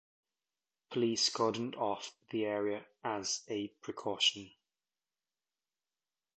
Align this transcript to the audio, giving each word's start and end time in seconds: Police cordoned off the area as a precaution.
Police 0.89 1.29
cordoned 1.29 1.77
off 1.77 2.15
the 2.31 2.43
area 2.47 2.87
as 3.03 3.43
a 3.47 3.67
precaution. 3.83 4.49